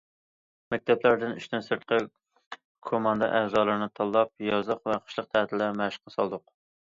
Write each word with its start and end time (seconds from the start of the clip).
مەكتەپلەردىن 0.73 1.35
ئىشتىن 1.39 1.65
سىرتقى 1.65 1.99
كوماندا 2.89 3.29
ئەزالىرىنى 3.41 3.89
تاللاپ، 4.01 4.33
يازلىق 4.49 4.83
ۋە 4.93 4.97
قىشلىق 5.03 5.29
تەتىلدە 5.37 5.71
مەشىققە 5.83 6.15
سالدۇق. 6.19 6.45